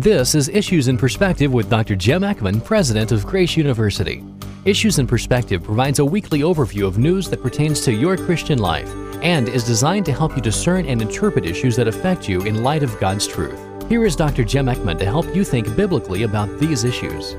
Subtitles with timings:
[0.00, 1.94] This is Issues in Perspective with Dr.
[1.94, 4.24] Jim Eckman, President of Grace University.
[4.64, 8.90] Issues in Perspective provides a weekly overview of news that pertains to your Christian life
[9.20, 12.82] and is designed to help you discern and interpret issues that affect you in light
[12.82, 13.60] of God's truth.
[13.90, 14.42] Here is Dr.
[14.42, 17.34] Jim Eckman to help you think biblically about these issues.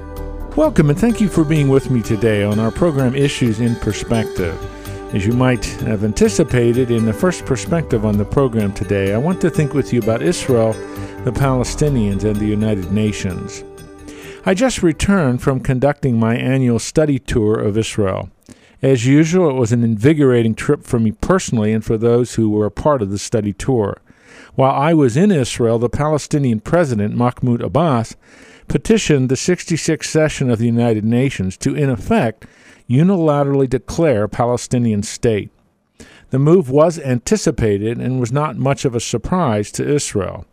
[0.56, 4.56] Welcome and thank you for being with me today on our program Issues in Perspective.
[5.16, 9.42] As you might have anticipated in the first perspective on the program today, I want
[9.42, 10.76] to think with you about Israel,
[11.24, 13.64] the Palestinians, and the United Nations.
[14.44, 18.32] I just returned from conducting my annual study tour of Israel.
[18.82, 22.66] As usual, it was an invigorating trip for me personally and for those who were
[22.66, 24.02] a part of the study tour.
[24.56, 28.16] While I was in Israel, the Palestinian president, Mahmoud Abbas,
[28.68, 32.48] petitioned the 66th session of the United Nations to, in effect,
[32.90, 35.52] unilaterally declare a Palestinian state.
[36.32, 40.48] The move was anticipated and was not much of a surprise to Israel.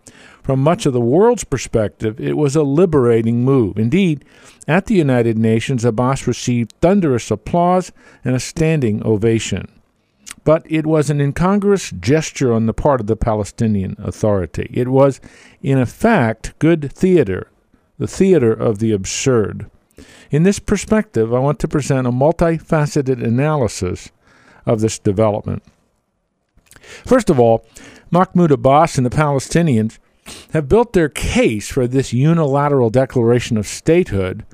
[0.48, 3.78] From much of the world's perspective, it was a liberating move.
[3.78, 4.24] Indeed,
[4.66, 7.92] at the United Nations, Abbas received thunderous applause
[8.24, 9.68] and a standing ovation.
[10.44, 14.70] But it was an incongruous gesture on the part of the Palestinian Authority.
[14.72, 15.20] It was,
[15.62, 17.50] in effect, good theater,
[17.98, 19.70] the theater of the absurd.
[20.30, 24.12] In this perspective, I want to present a multifaceted analysis
[24.64, 25.62] of this development.
[27.04, 27.66] First of all,
[28.10, 29.98] Mahmoud Abbas and the Palestinians
[30.52, 34.44] have built their case for this unilateral declaration of statehood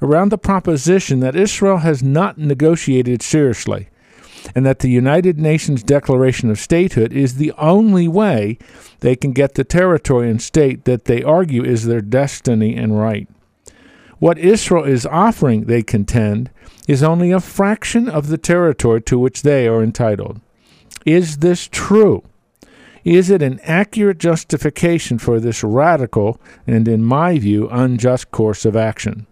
[0.00, 3.88] around the proposition that Israel has not negotiated seriously
[4.54, 8.58] and that the United Nations Declaration of Statehood is the only way
[9.00, 13.28] they can get the territory and state that they argue is their destiny and right.
[14.18, 16.50] What Israel is offering, they contend,
[16.88, 20.40] is only a fraction of the territory to which they are entitled.
[21.04, 22.22] Is this true?
[23.04, 28.76] Is it an accurate justification for this radical and, in my view, unjust course of
[28.76, 29.26] action?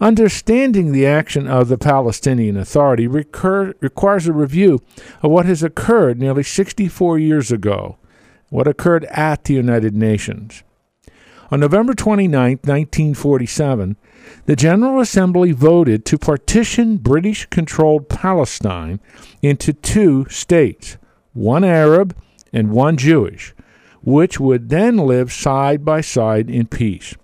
[0.00, 4.80] Understanding the action of the Palestinian Authority recur- requires a review
[5.22, 7.98] of what has occurred nearly 64 years ago,
[8.48, 10.62] what occurred at the United Nations.
[11.50, 13.96] On November 29, 1947,
[14.46, 19.00] the General Assembly voted to partition British controlled Palestine
[19.42, 20.96] into two states,
[21.32, 22.14] one Arab
[22.52, 23.54] and one Jewish,
[24.02, 27.14] which would then live side by side in peace.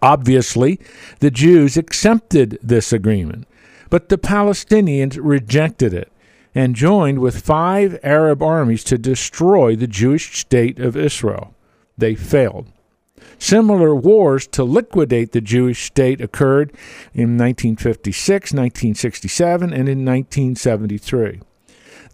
[0.00, 0.78] Obviously,
[1.20, 3.46] the Jews accepted this agreement,
[3.90, 6.12] but the Palestinians rejected it
[6.54, 11.54] and joined with five Arab armies to destroy the Jewish state of Israel.
[11.98, 12.66] They failed.
[13.38, 16.70] Similar wars to liquidate the Jewish state occurred
[17.12, 21.40] in 1956, 1967, and in 1973.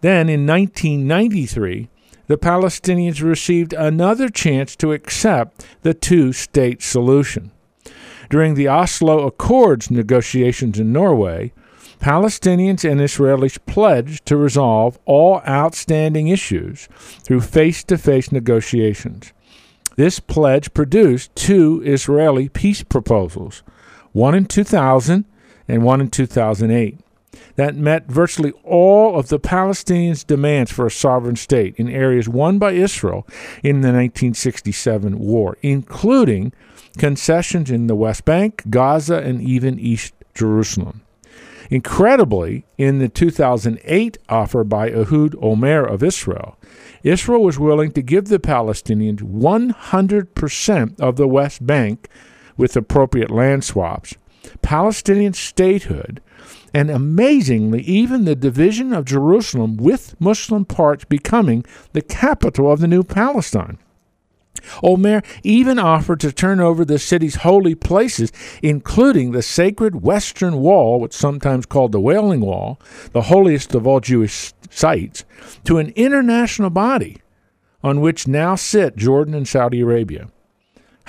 [0.00, 1.89] Then, in 1993,
[2.30, 7.50] the Palestinians received another chance to accept the two state solution.
[8.28, 11.52] During the Oslo Accords negotiations in Norway,
[11.98, 16.88] Palestinians and Israelis pledged to resolve all outstanding issues
[17.24, 19.32] through face to face negotiations.
[19.96, 23.64] This pledge produced two Israeli peace proposals,
[24.12, 25.24] one in 2000
[25.66, 26.96] and one in 2008,
[27.60, 32.58] that met virtually all of the Palestinians' demands for a sovereign state in areas won
[32.58, 33.26] by Israel
[33.62, 36.54] in the 1967 war, including
[36.96, 41.02] concessions in the West Bank, Gaza, and even East Jerusalem.
[41.68, 46.56] Incredibly, in the 2008 offer by Ehud Olmert of Israel,
[47.02, 52.08] Israel was willing to give the Palestinians 100% of the West Bank
[52.56, 54.14] with appropriate land swaps,
[54.62, 56.22] Palestinian statehood,
[56.72, 62.88] and amazingly, even the division of Jerusalem with Muslim parts becoming the capital of the
[62.88, 63.78] new Palestine.
[64.82, 68.32] Olmert even offered to turn over the city's holy places,
[68.62, 72.78] including the sacred Western Wall, what's sometimes called the Wailing Wall,
[73.12, 75.24] the holiest of all Jewish sites,
[75.64, 77.18] to an international body
[77.82, 80.28] on which now sit Jordan and Saudi Arabia.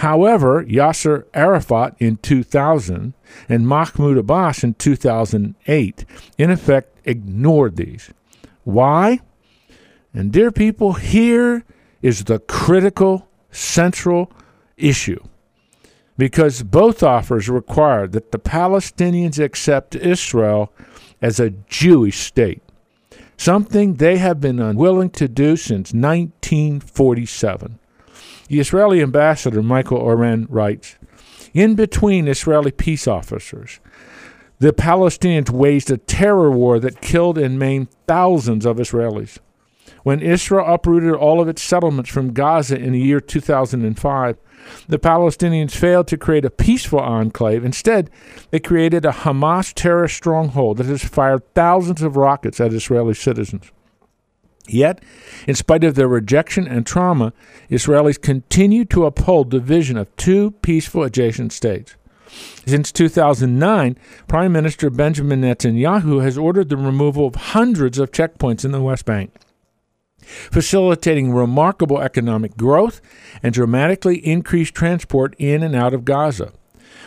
[0.02, 3.14] However, Yasser Arafat in 2000
[3.48, 6.06] and Mahmoud Abbas in 2008,
[6.40, 8.12] in effect, ignored these.
[8.64, 9.20] Why?
[10.12, 11.64] And, dear people, here
[12.02, 14.32] is the critical central
[14.76, 15.24] issue
[16.18, 20.74] because both offers require that the Palestinians accept Israel
[21.22, 22.64] as a Jewish state,
[23.38, 27.78] something they have been unwilling to do since 1947.
[28.52, 30.98] The Israeli ambassador Michael Oren writes
[31.54, 33.80] In between Israeli peace officers,
[34.60, 39.38] the Palestinians waged a terror war that killed and maimed thousands of Israelis.
[40.04, 44.38] When Israel uprooted all of its settlements from Gaza in the year 2005,
[44.86, 47.64] the Palestinians failed to create a peaceful enclave.
[47.64, 48.10] Instead,
[48.50, 53.72] they created a Hamas terrorist stronghold that has fired thousands of rockets at Israeli citizens.
[54.68, 55.04] Yet,
[55.48, 57.34] in spite of their rejection and trauma,
[57.70, 61.96] Israelis continue to uphold the vision of two peaceful adjacent states.
[62.66, 63.98] Since 2009,
[64.28, 69.06] Prime Minister Benjamin Netanyahu has ordered the removal of hundreds of checkpoints in the West
[69.06, 69.34] Bank
[70.22, 73.02] facilitating remarkable economic growth
[73.42, 76.54] and dramatically increased transport in and out of Gaza.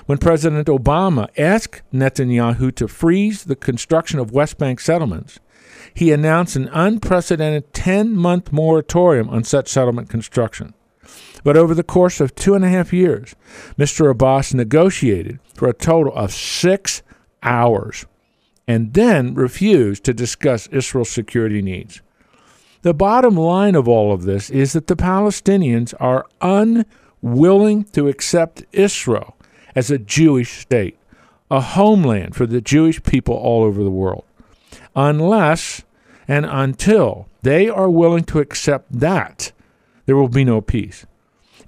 [0.07, 5.39] When President Obama asked Netanyahu to freeze the construction of West Bank settlements,
[5.93, 10.75] he announced an unprecedented 10 month moratorium on such settlement construction.
[11.43, 13.35] But over the course of two and a half years,
[13.79, 14.11] Mr.
[14.11, 17.03] Abbas negotiated for a total of six
[17.43, 18.07] hours
[18.67, 22.01] and then refused to discuss Israel's security needs.
[22.83, 28.65] The bottom line of all of this is that the Palestinians are unwilling to accept
[28.73, 29.37] Israel
[29.75, 30.99] as a Jewish state,
[31.51, 34.25] a homeland for the Jewish people all over the world,
[34.95, 35.83] unless
[36.27, 39.53] and until they are willing to accept that,
[40.07, 41.07] there will be no peace.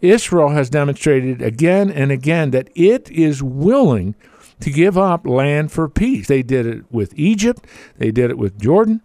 [0.00, 4.14] Israel has demonstrated again and again that it is willing
[4.60, 6.28] to give up land for peace.
[6.28, 7.66] They did it with Egypt,
[7.98, 9.02] they did it with Jordan,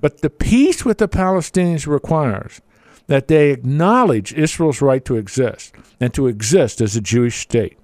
[0.00, 2.60] but the peace with the Palestinians requires
[3.06, 7.77] that they acknowledge Israel's right to exist and to exist as a Jewish state.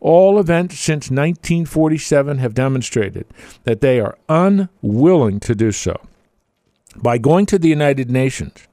[0.00, 3.26] All events since 1947 have demonstrated
[3.64, 6.00] that they are unwilling to do so.
[6.96, 8.66] By going to the United Nations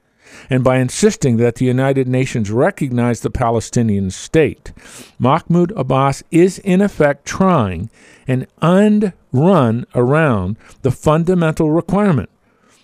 [0.50, 4.72] and by insisting that the United Nations recognize the Palestinian state,
[5.20, 7.90] Mahmoud Abbas is in effect trying
[8.28, 12.30] an end run around the fundamental requirement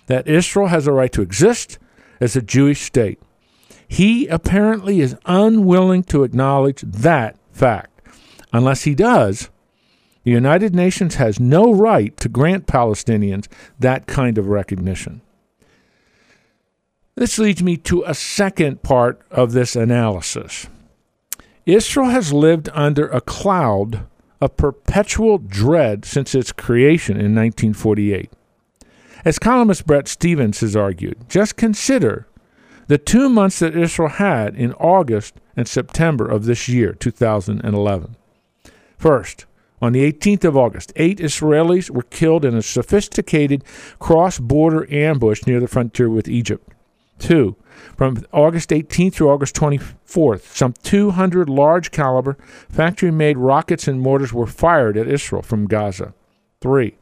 [0.06, 1.78] that Israel has a right to exist
[2.20, 3.20] as a Jewish state.
[3.88, 7.93] He apparently is unwilling to acknowledge that fact.
[8.54, 9.50] Unless he does,
[10.22, 13.48] the United Nations has no right to grant Palestinians
[13.80, 15.22] that kind of recognition.
[17.16, 20.68] This leads me to a second part of this analysis.
[21.66, 24.06] Israel has lived under a cloud
[24.40, 28.30] of perpetual dread since its creation in 1948.
[29.24, 32.28] As columnist Bret Stephens has argued, just consider
[32.86, 38.14] the two months that Israel had in August and September of this year, 2011.
[38.98, 39.46] First,
[39.82, 43.64] on the 18th of August, eight Israelis were killed in a sophisticated
[43.98, 46.72] cross border ambush near the frontier with Egypt.
[47.18, 47.56] Two,
[47.96, 52.36] from August 18th through August 24th, some 200 large caliber
[52.68, 56.14] factory made rockets and mortars were fired at Israel from Gaza.
[56.60, 56.96] Three,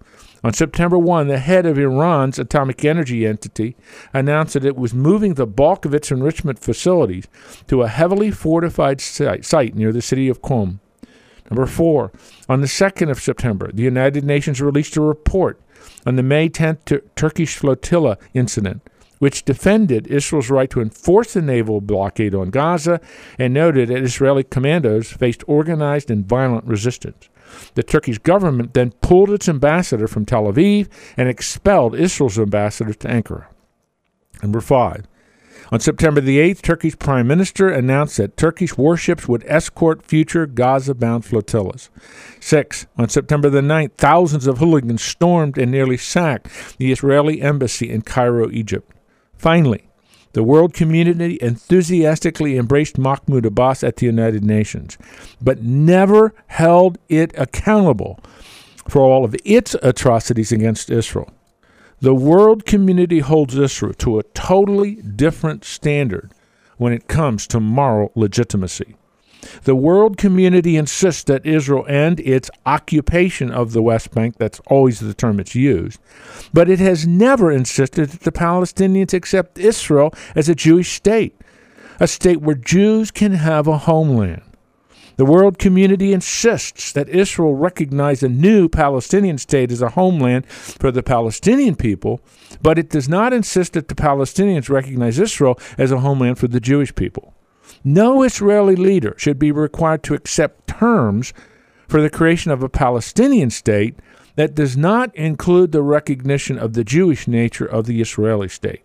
[0.44, 3.76] on September 1, the head of Iran's atomic energy entity
[4.12, 7.28] announced that it was moving the bulk of its enrichment facilities
[7.68, 10.80] to a heavily fortified site near the city of Qom.
[11.50, 12.12] Number four,
[12.48, 15.60] on the 2nd of September, the United Nations released a report
[16.06, 18.82] on the May 10th Turkish flotilla incident,
[19.18, 23.00] which defended Israel's right to enforce the naval blockade on Gaza
[23.38, 27.28] and noted that Israeli commandos faced organized and violent resistance.
[27.74, 33.08] The Turkish government then pulled its ambassador from Tel Aviv and expelled Israel's ambassador to
[33.08, 33.46] Ankara.
[34.42, 35.06] Number five.
[35.72, 40.94] On September the 8th, Turkey's prime minister announced that Turkish warships would escort future Gaza
[40.94, 41.88] bound flotillas.
[42.40, 42.86] Six.
[42.98, 48.02] On September the 9th, thousands of hooligans stormed and nearly sacked the Israeli embassy in
[48.02, 48.92] Cairo, Egypt.
[49.38, 49.88] Finally,
[50.34, 54.98] the world community enthusiastically embraced Mahmoud Abbas at the United Nations,
[55.40, 58.20] but never held it accountable
[58.90, 61.32] for all of its atrocities against Israel.
[62.02, 66.32] The world community holds Israel to a totally different standard
[66.76, 68.96] when it comes to moral legitimacy.
[69.62, 74.98] The world community insists that Israel end its occupation of the West Bank, that's always
[74.98, 76.00] the term it's used,
[76.52, 81.40] but it has never insisted that the Palestinians accept Israel as a Jewish state,
[82.00, 84.42] a state where Jews can have a homeland.
[85.16, 90.90] The world community insists that Israel recognize a new Palestinian state as a homeland for
[90.90, 92.20] the Palestinian people,
[92.62, 96.60] but it does not insist that the Palestinians recognize Israel as a homeland for the
[96.60, 97.34] Jewish people.
[97.84, 101.32] No Israeli leader should be required to accept terms
[101.88, 103.96] for the creation of a Palestinian state
[104.36, 108.82] that does not include the recognition of the Jewish nature of the Israeli state.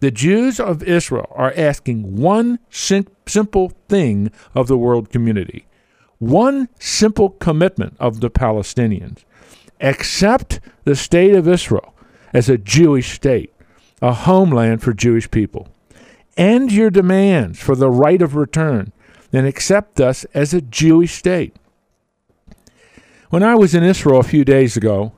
[0.00, 5.66] The Jews of Israel are asking one sim- simple thing of the world community,
[6.18, 9.24] one simple commitment of the Palestinians
[9.80, 11.94] accept the state of Israel
[12.32, 13.52] as a Jewish state
[14.00, 15.68] a homeland for Jewish people.
[16.36, 18.92] End your demands for the right of return
[19.32, 21.56] and accept us as a Jewish state.
[23.30, 25.12] When I was in Israel a few days ago,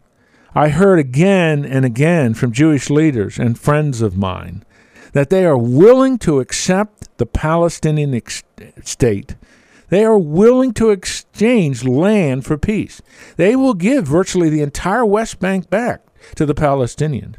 [0.55, 4.65] I heard again and again from Jewish leaders and friends of mine
[5.13, 8.45] that they are willing to accept the Palestinian ex-
[8.83, 9.37] state.
[9.89, 13.03] They are willing to exchange land for peace.
[13.37, 16.03] They will give virtually the entire West Bank back
[16.37, 17.37] to the Palestinians.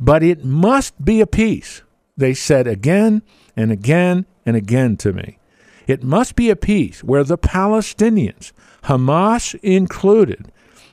[0.00, 1.82] But it must be a peace,
[2.16, 3.22] they said again
[3.56, 5.38] and again and again to me.
[5.86, 8.52] It must be a peace where the Palestinians,
[8.84, 10.50] Hamas included,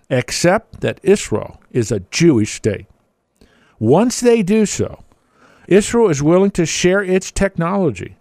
[0.10, 2.88] accept that Israel is a Jewish state.
[3.80, 5.04] Once they do so,
[5.72, 8.18] Israel is willing to share its technology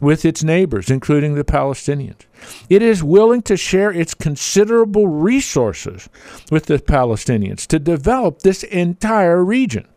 [0.00, 2.26] with its neighbors, including the Palestinians.
[2.70, 6.08] It is willing to share its considerable resources
[6.52, 9.88] with the Palestinians to develop this entire region.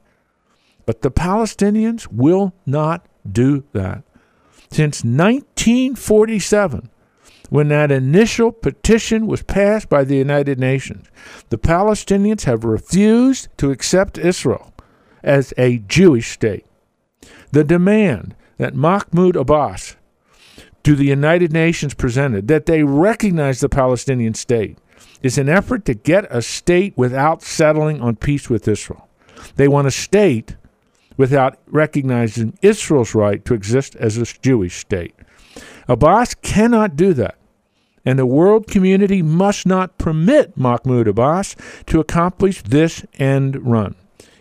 [0.88, 4.02] But the Palestinians will not do that.
[4.72, 6.90] Since 1947,
[7.52, 11.06] when that initial petition was passed by the United Nations,
[11.50, 14.74] the Palestinians have refused to accept Israel
[15.24, 16.66] as a Jewish state.
[17.56, 19.96] The demand that Mahmoud Abbas
[20.84, 24.78] to the United Nations presented that they recognize the Palestinian state
[25.24, 29.08] is an effort to get a state without settling on peace with Israel.
[29.56, 30.58] They want a state
[31.16, 35.16] without recognizing Israel's right to exist as a Jewish state.
[35.88, 37.38] Abbas cannot do that.
[38.04, 43.96] And the world community must not permit Mahmoud Abbas to accomplish this end run.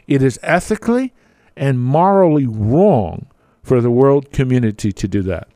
[0.08, 1.12] It is ethically
[1.56, 3.26] and morally wrong
[3.62, 5.48] for the world community to do that.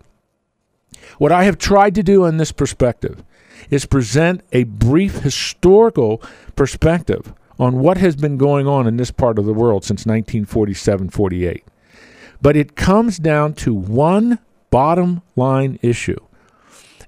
[1.18, 3.22] What I have tried to do in this perspective
[3.70, 6.22] is present a brief historical
[6.56, 11.10] perspective on what has been going on in this part of the world since 1947
[11.10, 11.64] 48.
[12.40, 14.38] But it comes down to one
[14.70, 16.20] bottom line issue.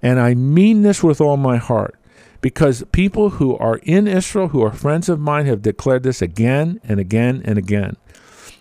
[0.03, 1.95] And I mean this with all my heart
[2.41, 6.81] because people who are in Israel, who are friends of mine, have declared this again
[6.83, 7.97] and again and again.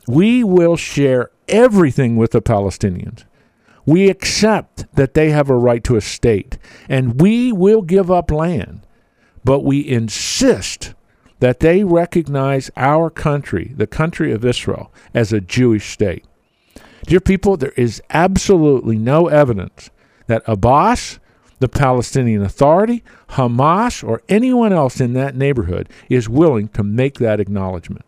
[0.10, 3.26] We will share everything with the Palestinians.
[3.86, 6.58] We accept that they have a right to a state,
[6.90, 8.88] and we will give up land,
[9.44, 10.96] but we insist
[11.42, 16.26] that they recognize our country, the country of Israel, as a Jewish state.
[17.06, 19.92] Dear people, there is absolutely no evidence
[20.26, 21.20] that Abbas,
[21.60, 27.40] the Palestinian Authority, Hamas, or anyone else in that neighborhood is willing to make that
[27.40, 28.06] acknowledgement.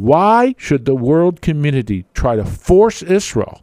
[0.00, 3.62] Why should the world community try to force Israel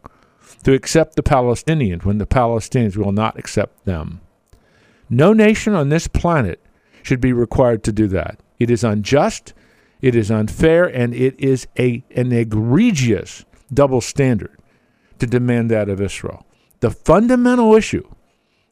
[0.62, 4.20] to accept the Palestinians when the Palestinians will not accept them?
[5.10, 6.64] No nation on this planet
[7.02, 8.38] should be required to do that.
[8.60, 9.52] It is unjust,
[10.00, 14.56] it is unfair, and it is a, an egregious double standard
[15.18, 16.46] to demand that of Israel.
[16.78, 18.08] The fundamental issue,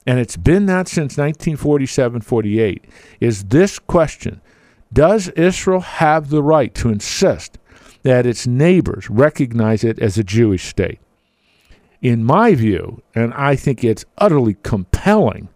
[0.06, 2.84] and it's been that since 1947 48,
[3.18, 4.40] is this question
[4.92, 7.58] Does Israel have the right to insist
[8.02, 11.00] that its neighbors recognize it as a Jewish state?
[12.00, 15.48] In my view, and I think it's utterly compelling,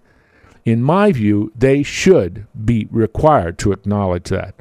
[0.64, 4.54] in my view, they should be required to acknowledge that.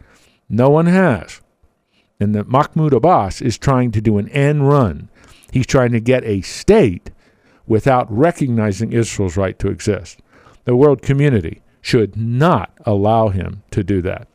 [0.50, 1.42] No one has.
[2.20, 5.10] And that Mahmoud Abbas is trying to do an end run.
[5.52, 7.12] He's trying to get a state
[7.66, 10.20] without recognizing Israel's right to exist.
[10.66, 14.28] The world community should not allow him to do that.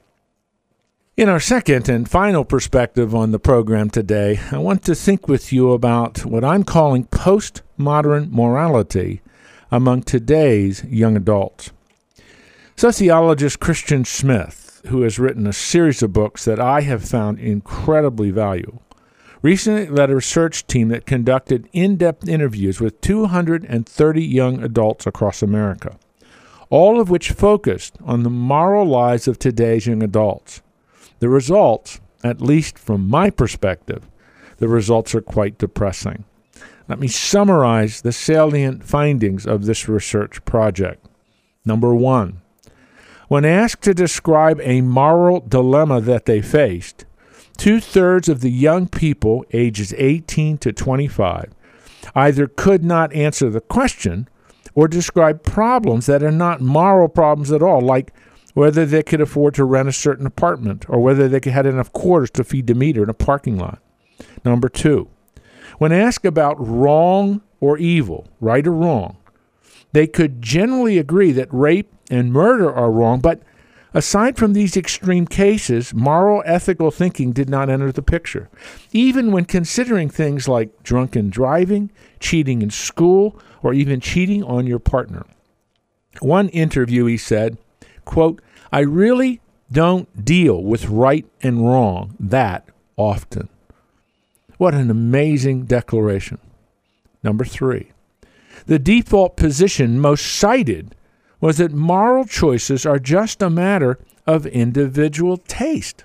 [1.16, 5.52] In our second and final perspective on the program today, I want to think with
[5.52, 9.22] you about what I'm calling postmodern morality
[9.70, 11.70] among today's young adults.
[12.74, 18.32] Sociologist Christian Smith, who has written a series of books that I have found incredibly
[18.32, 18.82] valuable,
[19.40, 25.42] recently led a research team that conducted in depth interviews with 230 young adults across
[25.42, 25.96] America,
[26.70, 30.60] all of which focused on the moral lives of today's young adults.
[31.18, 34.08] The results, at least from my perspective,
[34.58, 36.24] the results are quite depressing.
[36.88, 41.06] Let me summarize the salient findings of this research project.
[41.64, 42.42] Number one,
[43.28, 47.06] when asked to describe a moral dilemma that they faced,
[47.56, 51.52] two thirds of the young people ages 18 to 25
[52.14, 54.28] either could not answer the question
[54.74, 58.12] or describe problems that are not moral problems at all, like
[58.54, 62.30] whether they could afford to rent a certain apartment or whether they had enough quarters
[62.30, 63.80] to feed the meter in a parking lot.
[64.44, 65.08] Number two,
[65.78, 69.16] when asked about wrong or evil, right or wrong,
[69.92, 73.42] they could generally agree that rape and murder are wrong, but
[73.96, 78.50] Aside from these extreme cases, moral ethical thinking did not enter the picture,
[78.92, 84.80] even when considering things like drunken driving, cheating in school, or even cheating on your
[84.80, 85.24] partner.
[86.18, 87.56] One interviewee said,
[88.04, 88.42] quote,
[88.72, 93.48] I really don't deal with right and wrong that often.
[94.58, 96.38] What an amazing declaration.
[97.22, 97.90] Number three,
[98.66, 100.94] the default position most cited
[101.40, 106.04] was that moral choices are just a matter of individual taste.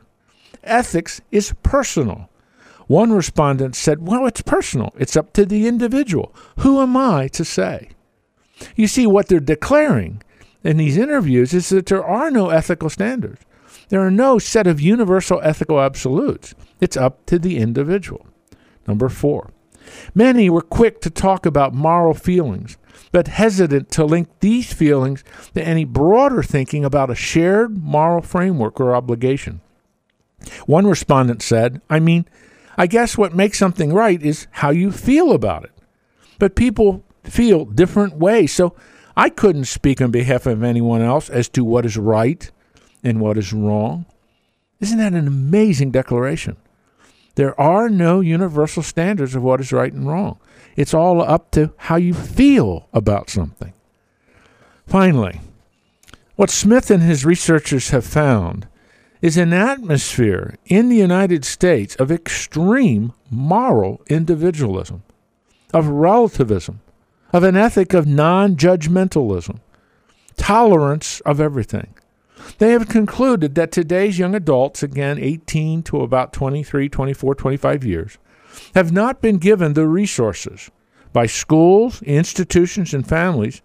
[0.63, 2.29] Ethics is personal.
[2.87, 4.93] One respondent said, Well, it's personal.
[4.97, 6.33] It's up to the individual.
[6.57, 7.89] Who am I to say?
[8.75, 10.21] You see, what they're declaring
[10.63, 13.41] in these interviews is that there are no ethical standards.
[13.89, 16.53] There are no set of universal ethical absolutes.
[16.79, 18.27] It's up to the individual.
[18.87, 19.51] Number four,
[20.13, 22.77] many were quick to talk about moral feelings,
[23.11, 25.23] but hesitant to link these feelings
[25.53, 29.61] to any broader thinking about a shared moral framework or obligation.
[30.65, 32.25] One respondent said, I mean,
[32.77, 35.71] I guess what makes something right is how you feel about it.
[36.37, 38.75] But people feel different ways, so
[39.19, 42.49] I couldn't speak on behalf of anyone else as to what is right
[43.03, 44.05] and what is wrong.
[44.79, 46.55] Isn't that an amazing declaration?
[47.35, 50.39] There are no universal standards of what is right and wrong.
[50.77, 53.73] It's all up to how you feel about something.
[54.87, 55.41] Finally,
[56.37, 58.69] what Smith and his researchers have found
[59.21, 65.03] is an atmosphere in the United States of extreme moral individualism,
[65.73, 66.79] of relativism,
[67.31, 69.59] of an ethic of non judgmentalism,
[70.37, 71.93] tolerance of everything.
[72.57, 78.17] They have concluded that today's young adults, again 18 to about 23, 24, 25 years,
[78.75, 80.71] have not been given the resources
[81.13, 83.61] by schools, institutions, and families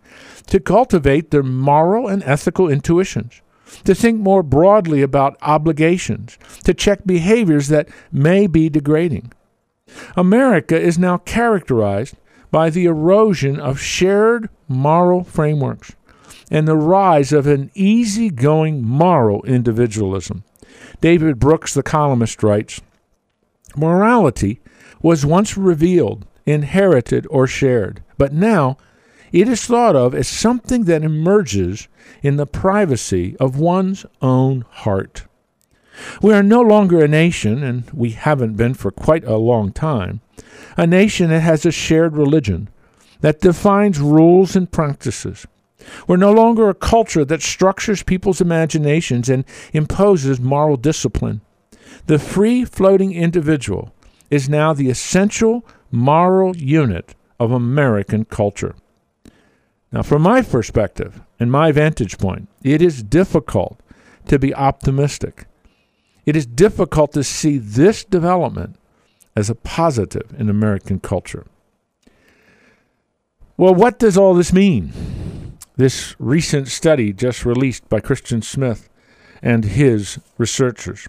[0.47, 3.43] to cultivate their moral and ethical intuitions,
[3.85, 9.33] to think more broadly about obligations, to check behaviors that may be degrading.
[10.17, 12.17] America is now characterized
[12.55, 15.97] by the erosion of shared moral frameworks
[16.53, 20.45] and the rise of an easygoing moral individualism.
[21.01, 22.81] David Brooks, the columnist, writes
[23.75, 24.61] Morality
[25.03, 28.77] was once revealed, inherited, or shared, but now
[29.33, 31.89] it is thought of as something that emerges
[32.23, 35.25] in the privacy of one's own heart.
[36.23, 40.21] We are no longer a nation, and we haven't been for quite a long time,
[40.77, 42.69] a nation that has a shared religion
[43.21, 45.47] that defines rules and practices.
[46.07, 51.41] We're no longer a culture that structures people's imaginations and imposes moral discipline.
[52.07, 53.95] The free floating individual
[54.31, 58.75] is now the essential moral unit of American culture.
[59.93, 63.79] Now, from my perspective and my vantage point, it is difficult
[64.27, 65.47] to be optimistic.
[66.27, 68.77] It is difficult to see this development
[69.37, 71.47] as a positive in American culture.
[73.57, 74.93] Well, what does all this mean?
[75.77, 78.89] This recent study just released by Christian Smith
[79.43, 81.09] and his researchers.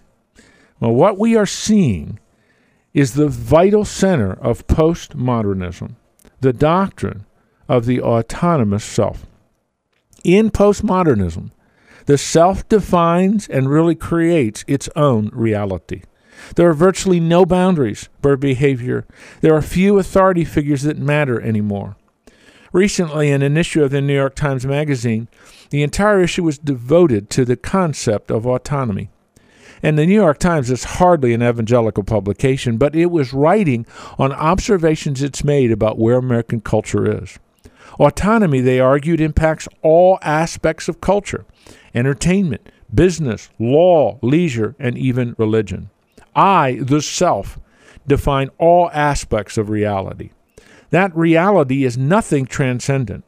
[0.80, 2.20] Well, what we are seeing
[2.94, 5.96] is the vital center of postmodernism,
[6.42, 7.26] the doctrine
[7.68, 9.26] of the autonomous self.
[10.24, 11.52] In postmodernism,
[12.06, 16.04] the self defines and really creates its own reality.
[16.56, 19.06] There are virtually no boundaries for behavior.
[19.42, 21.96] There are few authority figures that matter anymore.
[22.74, 25.30] Recently, in an issue of the New York Times Magazine,
[25.70, 29.10] the entire issue was devoted to the concept of autonomy.
[29.82, 33.86] And the New York Times is hardly an evangelical publication, but it was writing
[34.18, 37.40] on observations it's made about where American culture is.
[38.00, 41.46] Autonomy, they argued, impacts all aspects of culture
[41.94, 45.90] entertainment, business, law, leisure, and even religion.
[46.36, 47.60] I, the self,
[48.08, 50.32] define all aspects of reality.
[50.90, 53.24] That reality is nothing transcendent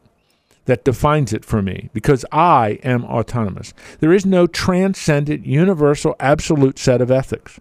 [0.65, 3.74] that defines it for me because I am autonomous.
[4.00, 7.60] There is no transcendent, universal, absolute set of ethics.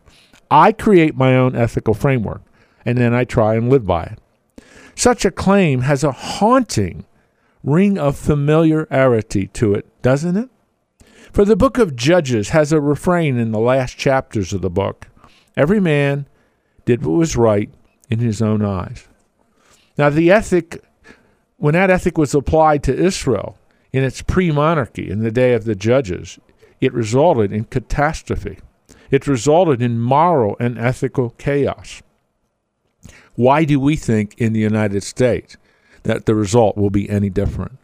[0.51, 2.43] I create my own ethical framework
[2.85, 4.19] and then I try and live by it.
[4.95, 7.05] Such a claim has a haunting
[7.63, 10.49] ring of familiarity to it, doesn't it?
[11.33, 15.09] For the book of Judges has a refrain in the last chapters of the book
[15.57, 16.27] Every man
[16.85, 17.71] did what was right
[18.11, 19.09] in his own eyes.
[19.99, 20.85] Now, the ethic,
[21.57, 23.57] when that ethic was applied to Israel
[23.93, 26.39] in its pre monarchy in the day of the judges,
[26.81, 28.59] it resulted in catastrophe.
[29.11, 32.03] It resulted in moral and ethical chaos.
[33.35, 35.57] Why do we think in the United States
[36.03, 37.79] that the result will be any different?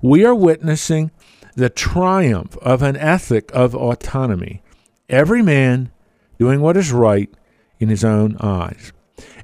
[0.00, 1.10] We are witnessing
[1.56, 4.62] the triumph of an ethic of autonomy.
[5.08, 5.90] Every man
[6.38, 7.30] doing what is right
[7.78, 8.92] in his own eyes.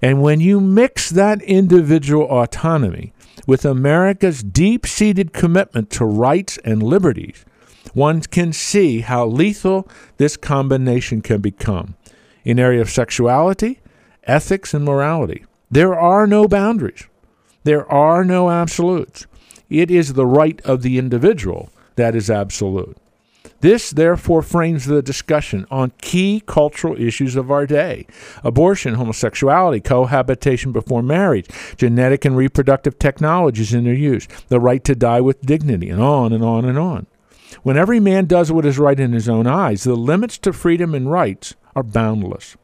[0.01, 3.13] And when you mix that individual autonomy
[3.47, 7.45] with America's deep seated commitment to rights and liberties,
[7.93, 11.95] one can see how lethal this combination can become
[12.45, 13.81] in area of sexuality,
[14.25, 15.45] ethics, and morality.
[15.71, 17.09] There are no boundaries.
[17.65, 19.27] There are no absolutes.
[19.71, 22.97] It is the right of the individual that is absolute.
[23.65, 28.07] This, therefore, frames the discussion on key cultural issues of our day
[28.43, 31.49] abortion, homosexuality, cohabitation before marriage,
[31.79, 36.35] genetic and reproductive technologies in their use, the right to die with dignity, and on
[36.35, 37.07] and on and on.
[37.63, 40.95] When every man does what is right in his own eyes, the limits to freedom
[40.95, 42.59] and rights are boundless.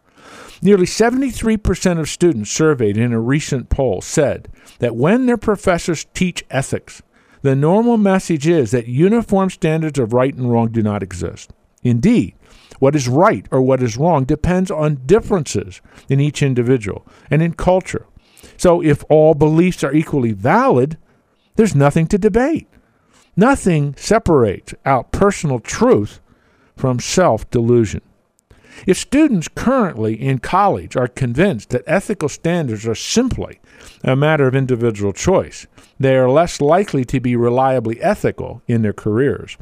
[0.61, 4.49] Nearly 73% of students surveyed in a recent poll said
[4.81, 7.01] that when their professors teach ethics,
[7.43, 11.53] the normal message is that uniform standards of right and wrong do not exist.
[11.83, 12.35] Indeed,
[12.79, 17.55] what is right or what is wrong depends on differences in each individual and in
[17.55, 18.07] culture.
[18.57, 20.99] So if all beliefs are equally valid,
[21.57, 22.69] there's nothing to debate.
[23.37, 26.21] Nothing separates out personal truth
[26.77, 28.03] from self delusion.
[28.87, 33.61] If students currently in college are convinced that ethical standards are simply
[34.03, 35.67] a matter of individual choice,
[36.01, 39.59] they are less likely to be reliably ethical in their careers.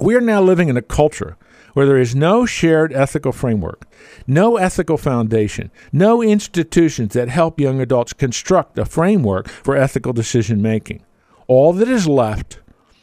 [0.00, 1.36] We are now living in a culture
[1.74, 3.86] where there is no shared ethical framework,
[4.26, 10.62] no ethical foundation, no institutions that help young adults construct a framework for ethical decision
[10.62, 11.02] making.
[11.48, 12.60] All that is left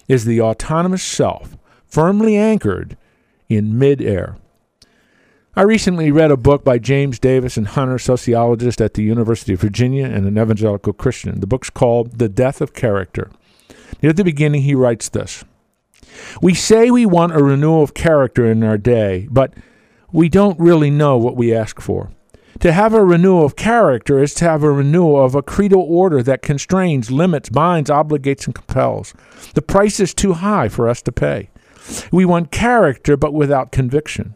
[0.07, 2.97] is the autonomous self, firmly anchored
[3.49, 4.37] in midair.
[5.55, 10.05] I recently read a book by James Davison Hunter, sociologist at the University of Virginia
[10.05, 11.41] and an evangelical Christian.
[11.41, 13.29] The book's called The Death of Character.
[14.01, 15.43] Near the beginning, he writes this
[16.41, 19.53] We say we want a renewal of character in our day, but
[20.11, 22.09] we don't really know what we ask for.
[22.61, 26.23] To have a renewal of character is to have a renewal of a creedal order
[26.23, 29.13] that constrains, limits, binds, obligates, and compels.
[29.53, 31.51] The price is too high for us to pay.
[32.11, 34.33] We want character, but without conviction.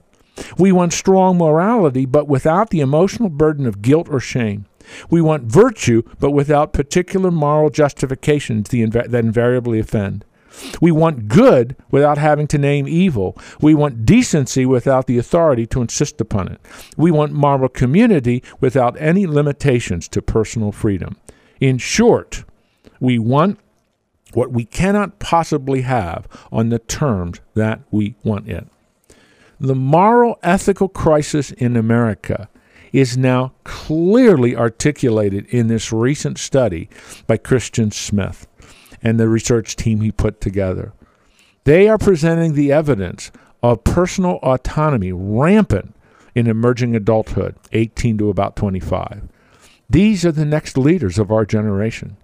[0.58, 4.66] We want strong morality, but without the emotional burden of guilt or shame.
[5.10, 10.24] We want virtue, but without particular moral justifications that invariably offend.
[10.82, 13.38] We want good without having to name evil.
[13.62, 16.60] We want decency without the authority to insist upon it.
[16.96, 21.18] We want moral community without any limitations to personal freedom.
[21.60, 22.44] In short,
[23.00, 23.60] we want
[24.34, 28.68] what we cannot possibly have on the terms that we want it.
[29.60, 32.48] The moral ethical crisis in America
[32.94, 36.90] is now clearly articulated in this recent study
[37.26, 38.48] by Christian Smith
[39.02, 40.94] and the research team he put together.
[41.64, 43.32] They are presenting the evidence
[43.64, 45.96] of personal autonomy rampant
[46.36, 49.24] in emerging adulthood, 18 to about 25.
[49.90, 52.18] These are the next leaders of our generation.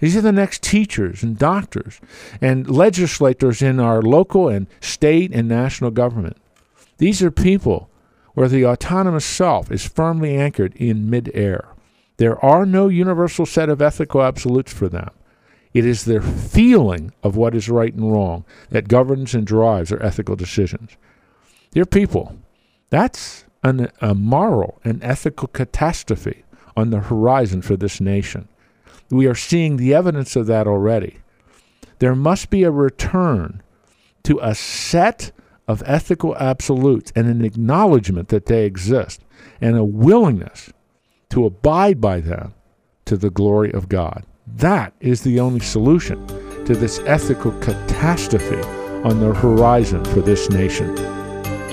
[0.00, 2.02] These are the next teachers and doctors
[2.42, 6.36] and legislators in our local and state and national government.
[6.98, 7.90] These are people
[8.34, 11.68] where the autonomous self is firmly anchored in midair.
[12.18, 15.10] There are no universal set of ethical absolutes for them.
[15.74, 20.02] It is their feeling of what is right and wrong that governs and drives their
[20.02, 20.96] ethical decisions.
[21.72, 22.36] Dear people,
[22.88, 26.44] that's an, a moral and ethical catastrophe
[26.76, 28.48] on the horizon for this nation.
[29.10, 31.18] We are seeing the evidence of that already.
[31.98, 33.62] There must be a return
[34.24, 35.32] to a set
[35.68, 39.22] of ethical absolutes and an acknowledgement that they exist
[39.60, 40.72] and a willingness
[41.30, 42.54] to abide by them
[43.04, 44.24] to the glory of God.
[44.46, 46.26] That is the only solution
[46.66, 48.60] to this ethical catastrophe
[49.02, 51.15] on the horizon for this nation.